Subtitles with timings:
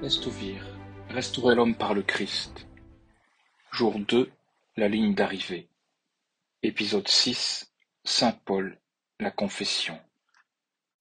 [0.00, 0.64] Estouvir,
[1.08, 2.68] restaurer l'homme par le Christ.
[3.72, 4.30] Jour 2,
[4.76, 5.66] la ligne d'arrivée.
[6.62, 7.72] Épisode 6,
[8.04, 8.78] Saint Paul,
[9.18, 9.98] la confession.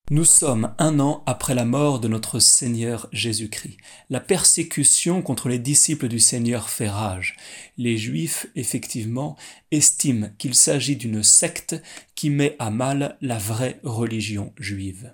[0.09, 3.77] Nous sommes un an après la mort de notre Seigneur Jésus-Christ.
[4.09, 7.35] La persécution contre les disciples du Seigneur fait rage.
[7.77, 9.37] Les Juifs, effectivement,
[9.69, 11.75] estiment qu'il s'agit d'une secte
[12.15, 15.13] qui met à mal la vraie religion juive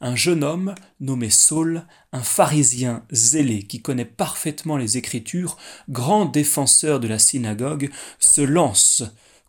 [0.00, 5.56] un jeune homme nommé Saul, un pharisien zélé qui connaît parfaitement les Écritures,
[5.88, 9.02] grand défenseur de la synagogue, se lance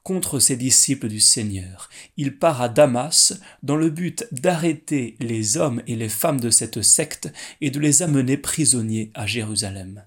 [0.03, 1.89] contre ses disciples du Seigneur.
[2.15, 6.81] Il part à Damas dans le but d'arrêter les hommes et les femmes de cette
[6.81, 10.05] secte et de les amener prisonniers à Jérusalem.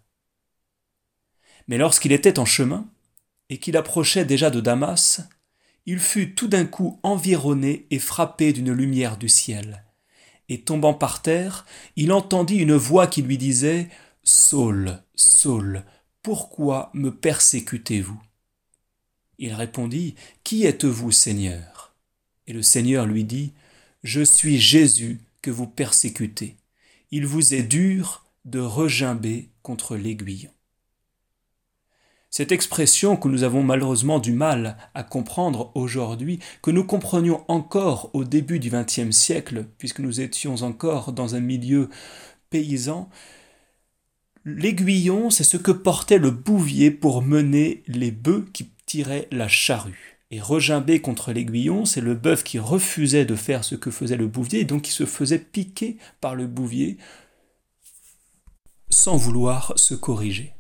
[1.68, 2.88] Mais lorsqu'il était en chemin,
[3.50, 5.20] et qu'il approchait déjà de Damas,
[5.84, 9.84] il fut tout d'un coup environné et frappé d'une lumière du ciel
[10.50, 13.88] et tombant par terre, il entendit une voix qui lui disait
[14.24, 15.84] Saul, Saul,
[16.22, 18.20] pourquoi me persécutez-vous?
[19.38, 21.94] Il répondit Qui êtes-vous, Seigneur?
[22.48, 23.54] Et le Seigneur lui dit
[24.02, 26.56] Je suis Jésus que vous persécutez.
[27.12, 30.50] Il vous est dur de regimber contre l'aiguillon.
[32.30, 38.10] Cette expression que nous avons malheureusement du mal à comprendre aujourd'hui, que nous comprenions encore
[38.12, 41.88] au début du XXe siècle, puisque nous étions encore dans un milieu
[42.48, 43.10] paysan,
[44.44, 50.18] l'aiguillon, c'est ce que portait le bouvier pour mener les bœufs qui tiraient la charrue.
[50.30, 54.28] Et regimber contre l'aiguillon, c'est le bœuf qui refusait de faire ce que faisait le
[54.28, 56.96] bouvier, et donc qui se faisait piquer par le bouvier
[58.88, 60.54] sans vouloir se corriger.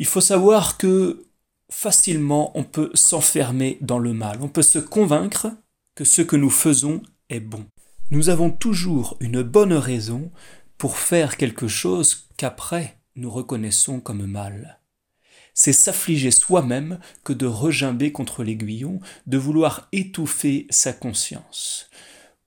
[0.00, 1.26] Il faut savoir que
[1.70, 5.48] facilement on peut s'enfermer dans le mal, on peut se convaincre
[5.94, 7.66] que ce que nous faisons est bon.
[8.10, 10.32] Nous avons toujours une bonne raison
[10.78, 14.80] pour faire quelque chose qu'après nous reconnaissons comme mal.
[15.52, 21.90] C'est s'affliger soi-même que de regimber contre l'aiguillon, de vouloir étouffer sa conscience.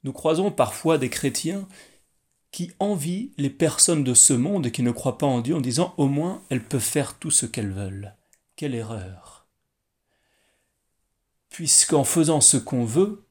[0.03, 1.68] Nous croisons parfois des chrétiens
[2.53, 5.96] qui envie les personnes de ce monde qui ne croient pas en Dieu en disant
[5.97, 8.16] au moins elles peuvent faire tout ce qu'elles veulent.
[8.56, 9.47] Quelle erreur.
[11.50, 13.25] Puisqu'en faisant ce qu'on veut,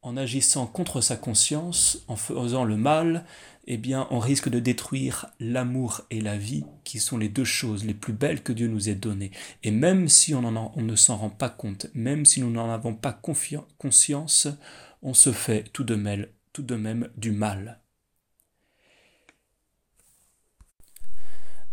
[0.00, 3.26] en agissant contre sa conscience, en faisant le mal,
[3.66, 7.84] eh bien on risque de détruire l'amour et la vie, qui sont les deux choses
[7.84, 9.32] les plus belles que Dieu nous ait données.
[9.64, 10.40] Et même si on,
[10.76, 14.48] ne s'en rend pas compte, même si nous n'en avons pas conscience,
[15.02, 17.80] on se fait tout de même, tout de même du mal.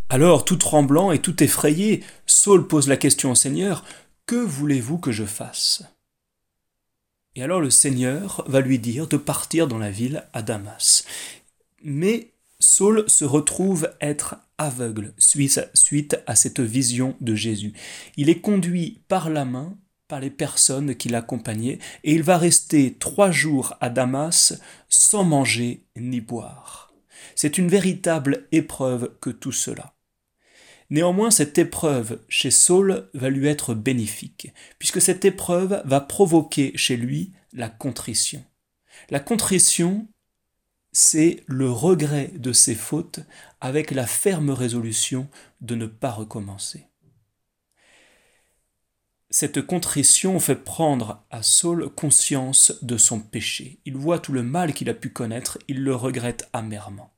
[0.10, 3.84] Alors, tout tremblant et tout effrayé, Saul pose la question au Seigneur,
[4.26, 5.84] Que voulez-vous que je fasse?
[7.36, 11.04] Et alors le Seigneur va lui dire de partir dans la ville à Damas.
[11.84, 17.74] Mais Saul se retrouve être aveugle suite à cette vision de Jésus.
[18.18, 19.76] Il est conduit par la main
[20.08, 24.54] par les personnes qui l'accompagnaient, et il va rester trois jours à Damas
[24.88, 26.93] sans manger ni boire.
[27.36, 29.96] C'est une véritable épreuve que tout cela.
[30.90, 36.98] Néanmoins, cette épreuve chez Saul va lui être bénéfique, puisque cette épreuve va provoquer chez
[36.98, 38.44] lui la contrition.
[39.10, 40.08] La contrition,
[40.92, 43.22] c'est le regret de ses fautes
[43.60, 45.28] avec la ferme résolution
[45.62, 46.88] de ne pas recommencer.
[49.32, 53.80] Cette contrition fait prendre à Saul conscience de son péché.
[53.84, 57.13] Il voit tout le mal qu'il a pu connaître, il le regrette amèrement.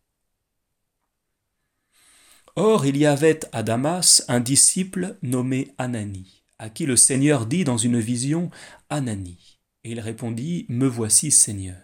[2.58, 7.66] Or il y avait à Damas un disciple nommé Anani, à qui le Seigneur dit
[7.66, 8.50] dans une vision
[8.90, 9.60] Anani.
[9.84, 11.76] Et il répondit Me voici, Seigneur.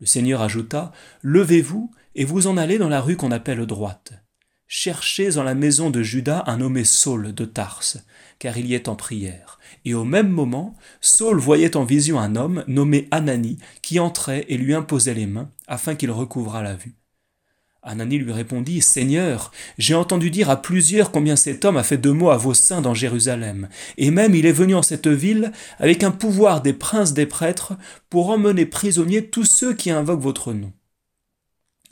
[0.00, 0.92] Le Seigneur ajouta
[1.22, 4.12] Levez-vous et vous en allez dans la rue qu'on appelle droite.
[4.66, 8.04] Cherchez en la maison de Judas un nommé Saul de Tarse,
[8.38, 9.58] car il y est en prière.
[9.86, 14.58] Et au même moment, Saul voyait en vision un homme nommé Anani qui entrait et
[14.58, 16.94] lui imposait les mains afin qu'il recouvrât la vue.
[17.84, 22.10] Anani lui répondit, Seigneur, j'ai entendu dire à plusieurs combien cet homme a fait de
[22.10, 26.02] mots à vos saints dans Jérusalem, et même il est venu en cette ville avec
[26.02, 27.74] un pouvoir des princes des prêtres
[28.08, 30.72] pour emmener prisonniers tous ceux qui invoquent votre nom.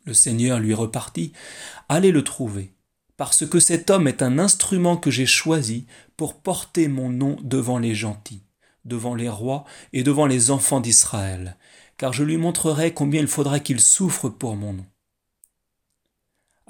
[0.06, 1.32] Le Seigneur lui repartit,
[1.90, 2.72] Allez le trouver,
[3.18, 5.86] parce que cet homme est un instrument que j'ai choisi
[6.16, 8.42] pour porter mon nom devant les gentils,
[8.86, 11.58] devant les rois et devant les enfants d'Israël,
[11.98, 14.86] car je lui montrerai combien il faudra qu'il souffre pour mon nom.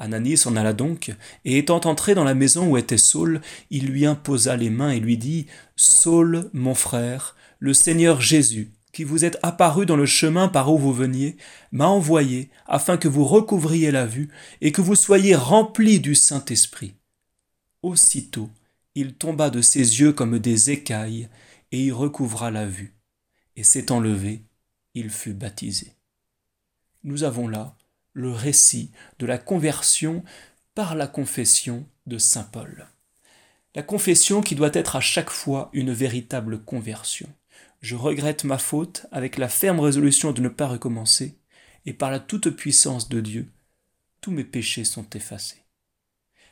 [0.02, 1.14] Anani s'en alla donc,
[1.44, 3.40] et étant entré dans la maison où était Saul,
[3.70, 5.46] il lui imposa les mains et lui dit
[5.76, 10.76] Saul, mon frère, le Seigneur Jésus, qui vous est apparu dans le chemin par où
[10.76, 11.36] vous veniez,
[11.70, 14.28] m'a envoyé afin que vous recouvriez la vue
[14.60, 16.94] et que vous soyez remplis du Saint-Esprit.
[17.82, 18.50] Aussitôt,
[18.96, 21.28] il tomba de ses yeux comme des écailles,
[21.70, 22.92] et il recouvra la vue.
[23.54, 24.42] Et s'étant levé,
[24.94, 25.92] il fut baptisé.
[27.04, 27.76] Nous avons là
[28.12, 30.22] le récit de la conversion
[30.74, 32.88] par la confession de Saint Paul.
[33.74, 37.28] La confession qui doit être à chaque fois une véritable conversion.
[37.80, 41.38] Je regrette ma faute avec la ferme résolution de ne pas recommencer,
[41.84, 43.48] et par la toute-puissance de Dieu,
[44.20, 45.64] tous mes péchés sont effacés.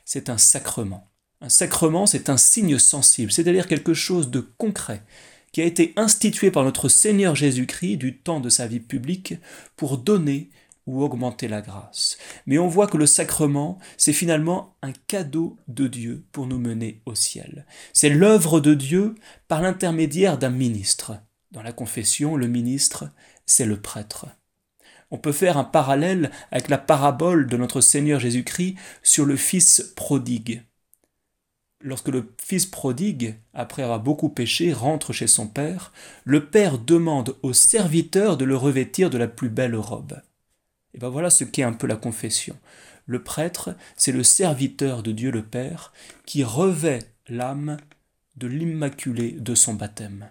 [0.03, 1.09] C'est un sacrement.
[1.39, 5.03] Un sacrement, c'est un signe sensible, c'est-à-dire quelque chose de concret,
[5.51, 9.35] qui a été institué par notre Seigneur Jésus-Christ du temps de sa vie publique
[9.75, 10.49] pour donner
[10.91, 12.17] ou augmenter la grâce.
[12.45, 17.01] Mais on voit que le sacrement, c'est finalement un cadeau de Dieu pour nous mener
[17.05, 17.65] au ciel.
[17.93, 19.15] C'est l'œuvre de Dieu
[19.47, 21.13] par l'intermédiaire d'un ministre.
[21.51, 23.09] Dans la confession, le ministre,
[23.45, 24.27] c'est le prêtre.
[25.11, 29.93] On peut faire un parallèle avec la parabole de notre Seigneur Jésus-Christ sur le Fils
[29.95, 30.63] prodigue.
[31.83, 35.91] Lorsque le fils prodigue, après avoir beaucoup péché, rentre chez son père,
[36.25, 40.21] le père demande au serviteur de le revêtir de la plus belle robe.
[40.93, 42.57] Et bien voilà ce qu'est un peu la confession.
[43.05, 45.91] Le prêtre, c'est le serviteur de Dieu le Père
[46.25, 47.77] qui revêt l'âme
[48.35, 50.29] de l'Immaculé de son baptême.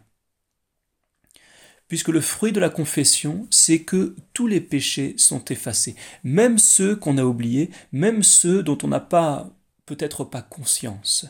[1.88, 6.94] Puisque le fruit de la confession, c'est que tous les péchés sont effacés, même ceux
[6.94, 9.50] qu'on a oubliés, même ceux dont on n'a pas
[9.86, 11.26] peut-être pas conscience.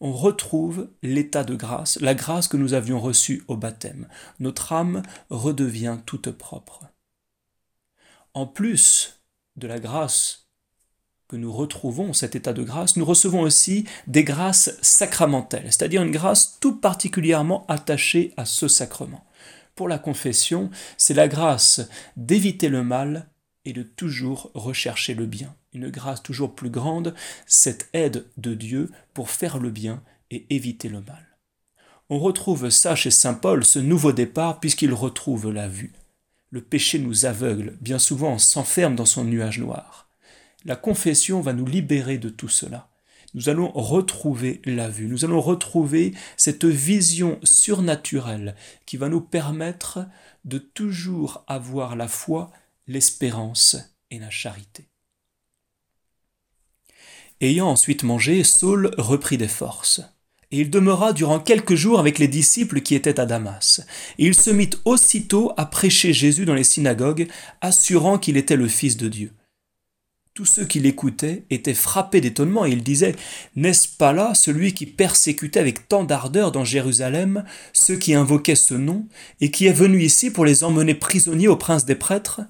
[0.00, 4.06] On retrouve l'état de grâce, la grâce que nous avions reçue au baptême.
[4.38, 6.84] Notre âme redevient toute propre
[8.34, 9.20] en plus
[9.56, 10.48] de la grâce
[11.28, 16.10] que nous retrouvons, cet état de grâce, nous recevons aussi des grâces sacramentelles, c'est-à-dire une
[16.10, 19.24] grâce tout particulièrement attachée à ce sacrement.
[19.76, 23.30] Pour la confession, c'est la grâce d'éviter le mal
[23.64, 25.54] et de toujours rechercher le bien.
[25.72, 27.14] Une grâce toujours plus grande,
[27.46, 31.38] cette aide de Dieu pour faire le bien et éviter le mal.
[32.08, 35.92] On retrouve ça chez Saint Paul, ce nouveau départ, puisqu'il retrouve la vue.
[36.50, 40.08] Le péché nous aveugle, bien souvent on s'enferme dans son nuage noir.
[40.64, 42.90] La confession va nous libérer de tout cela.
[43.34, 48.56] Nous allons retrouver la vue, nous allons retrouver cette vision surnaturelle
[48.86, 50.00] qui va nous permettre
[50.44, 52.50] de toujours avoir la foi,
[52.88, 53.76] l'espérance
[54.10, 54.88] et la charité.
[57.40, 60.02] Ayant ensuite mangé, Saul reprit des forces
[60.52, 63.82] et il demeura durant quelques jours avec les disciples qui étaient à Damas.
[64.18, 67.28] Et il se mit aussitôt à prêcher Jésus dans les synagogues,
[67.60, 69.32] assurant qu'il était le Fils de Dieu.
[70.34, 73.16] Tous ceux qui l'écoutaient étaient frappés d'étonnement et ils disaient
[73.56, 78.74] N'est-ce pas là celui qui persécutait avec tant d'ardeur dans Jérusalem ceux qui invoquaient ce
[78.74, 79.06] nom
[79.40, 82.42] et qui est venu ici pour les emmener prisonniers au prince des prêtres?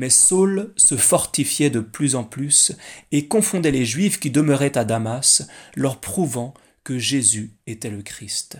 [0.00, 2.72] Mais Saul se fortifiait de plus en plus
[3.12, 6.54] et confondait les Juifs qui demeuraient à Damas, leur prouvant
[6.84, 8.56] que Jésus était le Christ.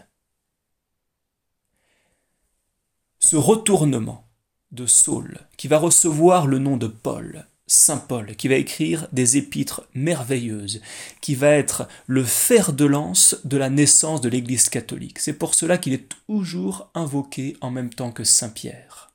[3.20, 4.28] Ce retournement
[4.70, 9.38] de Saul, qui va recevoir le nom de Paul, Saint Paul, qui va écrire des
[9.38, 10.82] épîtres merveilleuses,
[11.22, 15.18] qui va être le fer de lance de la naissance de l'Église catholique.
[15.18, 19.09] C'est pour cela qu'il est toujours invoqué en même temps que Saint Pierre.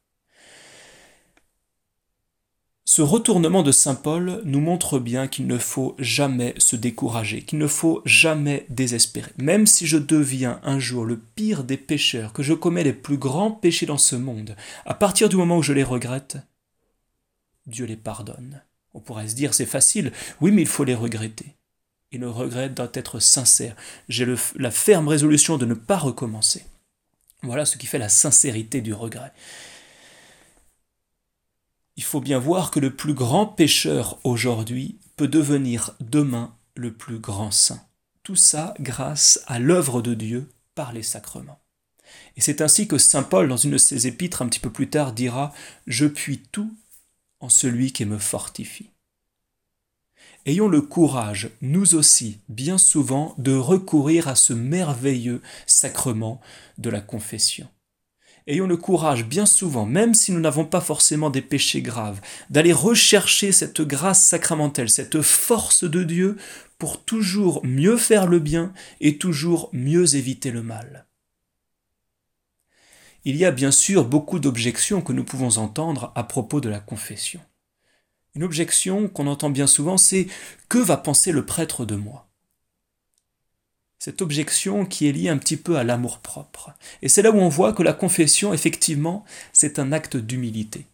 [2.88, 7.58] Ce retournement de Saint Paul nous montre bien qu'il ne faut jamais se décourager, qu'il
[7.58, 9.32] ne faut jamais désespérer.
[9.38, 13.18] Même si je deviens un jour le pire des pécheurs, que je commets les plus
[13.18, 16.38] grands péchés dans ce monde, à partir du moment où je les regrette,
[17.66, 18.62] Dieu les pardonne.
[18.94, 21.56] On pourrait se dire c'est facile, oui mais il faut les regretter.
[22.12, 23.76] Et le regret doit être sincère.
[24.10, 24.28] J'ai
[24.58, 26.64] la ferme résolution de ne pas recommencer.
[27.42, 29.34] Voilà ce qui fait la sincérité du regret
[31.98, 37.20] il faut bien voir que le plus grand pécheur aujourd'hui peut devenir demain le plus
[37.20, 37.82] grand saint.
[38.24, 41.60] Tout ça grâce à l'œuvre de Dieu par les sacrements.
[42.36, 44.90] Et c'est ainsi que Saint Paul, dans une de ses épîtres un petit peu plus
[44.90, 45.54] tard, dira⁇
[45.88, 46.74] Je puis tout
[47.40, 48.84] en celui qui me fortifie⁇
[50.48, 56.40] Ayons le courage, nous aussi, bien souvent, de recourir à ce merveilleux sacrement
[56.78, 57.68] de la confession
[58.48, 62.74] ayons le courage, bien souvent, même si nous n'avons pas forcément des péchés graves, d'aller
[62.74, 66.38] rechercher cette grâce sacramentelle, cette force de Dieu
[66.78, 71.06] pour toujours mieux faire le bien et toujours mieux éviter le mal.
[73.24, 76.80] Il y a bien sûr beaucoup d'objections que nous pouvons entendre à propos de la
[76.80, 77.42] confession.
[78.36, 80.28] Une objection qu'on entend bien souvent, c'est
[80.70, 82.25] Que va penser le prêtre de moi?
[84.06, 86.76] Cette objection qui est liée un petit peu à l'amour-propre.
[87.02, 90.86] Et c'est là où on voit que la confession, effectivement, c'est un acte d'humilité.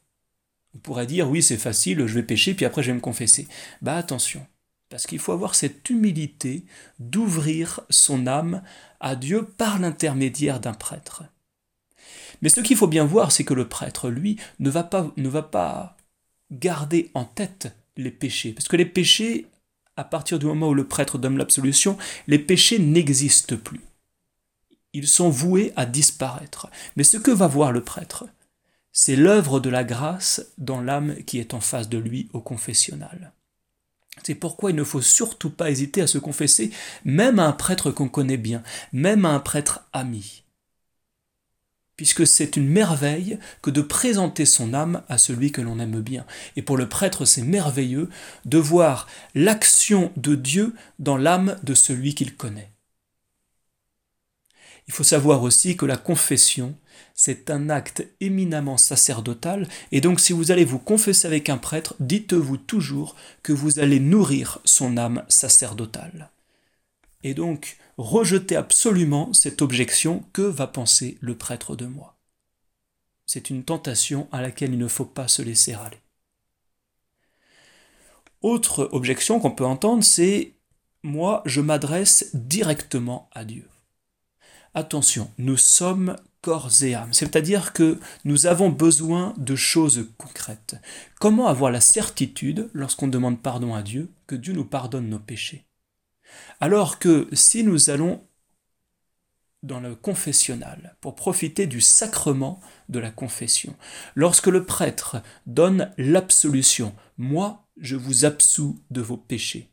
[0.74, 3.50] On pourrait dire, oui, c'est facile, je vais pécher, puis après je vais me confesser.
[3.82, 4.48] Bah attention,
[4.88, 6.63] parce qu'il faut avoir cette humilité
[7.00, 8.62] d'ouvrir son âme
[9.01, 11.24] à Dieu par l'intermédiaire d'un prêtre.
[12.41, 15.27] Mais ce qu'il faut bien voir, c'est que le prêtre, lui, ne va pas, ne
[15.27, 15.98] va pas
[16.50, 18.53] garder en tête les péchés.
[18.53, 19.48] Parce que les péchés,
[19.98, 23.81] à partir du moment où le prêtre donne l'absolution, les péchés n'existent plus.
[24.93, 26.69] Ils sont voués à disparaître.
[26.95, 28.25] Mais ce que va voir le prêtre,
[28.91, 33.33] c'est l'œuvre de la grâce dans l'âme qui est en face de lui au confessionnal.
[34.24, 36.71] C'est pourquoi il ne faut surtout pas hésiter à se confesser,
[37.05, 40.43] même à un prêtre qu'on connaît bien, même à un prêtre ami.
[42.01, 46.25] Puisque c'est une merveille que de présenter son âme à celui que l'on aime bien.
[46.55, 48.10] Et pour le prêtre, c'est merveilleux
[48.46, 49.05] de voir
[49.36, 52.72] l'action de Dieu dans l'âme de celui qu'il connaît.
[54.88, 56.75] Il faut savoir aussi que la confession,
[57.13, 61.93] c'est un acte éminemment sacerdotal, et donc si vous allez vous confesser avec un prêtre,
[62.00, 66.31] dites-vous toujours que vous allez nourrir son âme sacerdotale.
[67.24, 72.18] Et donc, rejetez absolument cette objection que va penser le prêtre de moi?
[73.25, 76.01] C'est une tentation à laquelle il ne faut pas se laisser aller.
[78.42, 80.54] Autre objection qu'on peut entendre, c'est
[81.04, 83.68] moi, je m'adresse directement à Dieu.
[84.74, 90.75] Attention, nous sommes corps et âme, c'est-à-dire que nous avons besoin de choses concrètes.
[91.20, 95.66] Comment avoir la certitude, lorsqu'on demande pardon à Dieu, que Dieu nous pardonne nos péchés?
[96.59, 98.25] Alors que si nous allons
[99.63, 102.59] dans le confessionnal pour profiter du sacrement
[102.89, 103.75] de la confession,
[104.15, 109.71] lorsque le prêtre donne l'absolution, moi je vous absous de vos péchés,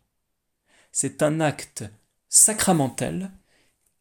[0.93, 1.85] c'est un acte
[2.29, 3.31] sacramentel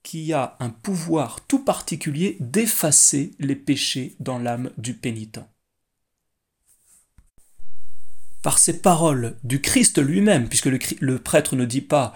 [0.03, 5.41] qui a un pouvoir tout particulier d'effacer les péchés dans l'âme du pénitent.
[8.41, 12.15] Par ces paroles du Christ lui-même, puisque le, prêtre ne dit pas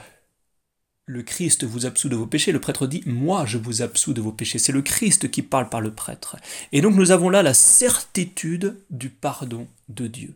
[1.12, 4.22] le Christ vous absout de vos péchés, le prêtre dit moi je vous absous de
[4.22, 4.60] vos péchés.
[4.60, 6.38] C'est le Christ qui parle par le prêtre.
[6.72, 10.36] Et donc nous avons là la certitude du pardon de Dieu.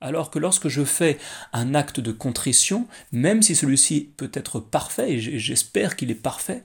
[0.00, 1.18] Alors que lorsque je fais
[1.52, 6.64] un acte de contrition, même si celui-ci peut être parfait, et j'espère qu'il est parfait,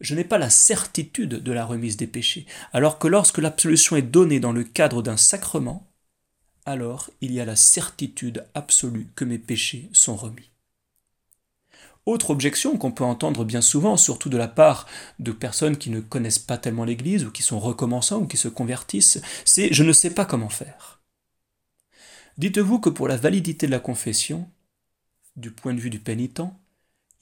[0.00, 4.02] je n'ai pas la certitude de la remise des péchés, alors que lorsque l'absolution est
[4.02, 5.90] donnée dans le cadre d'un sacrement,
[6.66, 10.49] alors il y a la certitude absolue que mes péchés sont remis.
[12.06, 14.86] Autre objection qu'on peut entendre bien souvent, surtout de la part
[15.18, 18.48] de personnes qui ne connaissent pas tellement l'Église ou qui sont recommençants ou qui se
[18.48, 21.02] convertissent, c'est je ne sais pas comment faire.
[22.38, 24.48] Dites-vous que pour la validité de la confession,
[25.36, 26.42] du point de vue du pénitent,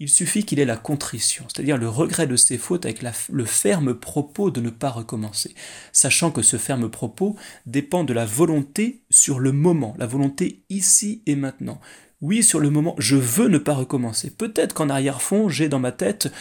[0.00, 3.94] il suffit qu'il ait la contrition, c'est-à-dire le regret de ses fautes avec le ferme
[3.94, 5.56] propos de ne pas recommencer,
[5.92, 11.23] sachant que ce ferme propos dépend de la volonté sur le moment, la volonté ici
[11.26, 11.80] et maintenant.
[12.20, 14.30] Oui, sur le moment, je veux ne pas recommencer.
[14.30, 16.32] Peut-être qu'en arrière-fond, j'ai dans ma tête,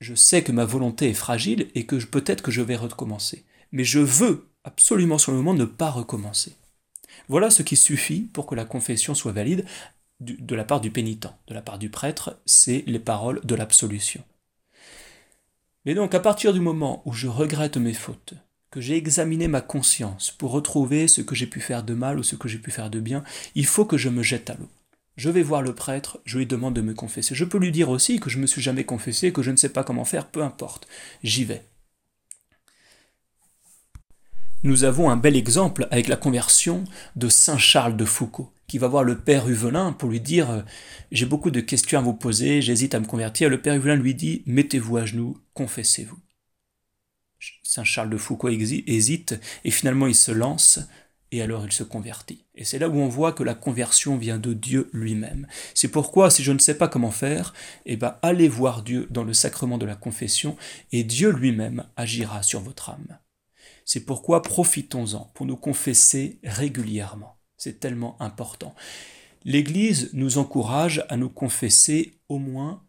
[0.00, 3.44] je sais que ma volonté est fragile et que peut-être que je vais recommencer.
[3.72, 6.56] Mais je veux absolument sur le moment ne pas recommencer.
[7.28, 9.64] Voilà ce qui suffit pour que la confession soit valide
[10.20, 14.22] de la part du pénitent, de la part du prêtre, c'est les paroles de l'absolution.
[15.84, 18.34] Mais donc à partir du moment où je regrette mes fautes,
[18.74, 22.24] que j'ai examiné ma conscience pour retrouver ce que j'ai pu faire de mal ou
[22.24, 23.22] ce que j'ai pu faire de bien,
[23.54, 24.68] il faut que je me jette à l'eau.
[25.16, 27.36] Je vais voir le prêtre, je lui demande de me confesser.
[27.36, 29.56] Je peux lui dire aussi que je ne me suis jamais confessé, que je ne
[29.56, 30.88] sais pas comment faire, peu importe.
[31.22, 31.62] J'y vais.
[34.64, 36.82] Nous avons un bel exemple avec la conversion
[37.14, 40.62] de Saint Charles de Foucault qui va voir le père Huvelin pour lui dire euh,
[41.12, 43.48] J'ai beaucoup de questions à vous poser, j'hésite à me convertir.
[43.48, 46.23] Le père Huvelin lui dit Mettez-vous à genoux, confessez-vous.
[47.74, 50.78] Saint Charles de Foucault hésite et finalement il se lance
[51.32, 52.44] et alors il se convertit.
[52.54, 55.48] Et c'est là où on voit que la conversion vient de Dieu lui-même.
[55.74, 57.52] C'est pourquoi, si je ne sais pas comment faire,
[57.84, 60.56] eh ben, allez voir Dieu dans le sacrement de la confession
[60.92, 63.18] et Dieu lui-même agira sur votre âme.
[63.84, 67.40] C'est pourquoi profitons-en pour nous confesser régulièrement.
[67.56, 68.72] C'est tellement important.
[69.44, 72.84] L'Église nous encourage à nous confesser au moins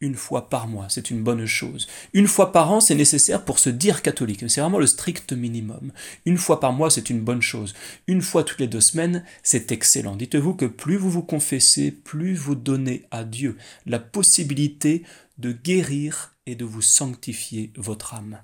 [0.00, 0.86] une fois par mois.
[0.88, 1.86] C'est une bonne chose.
[2.12, 4.44] Une fois par an, c'est nécessaire pour se dire catholique.
[4.48, 5.92] C'est vraiment le strict minimum.
[6.24, 7.74] Une fois par mois, c'est une bonne chose.
[8.06, 10.16] Une fois toutes les deux semaines, c'est excellent.
[10.16, 15.04] Dites-vous que plus vous vous confessez, plus vous donnez à Dieu la possibilité
[15.38, 18.38] de guérir et de vous sanctifier votre âme.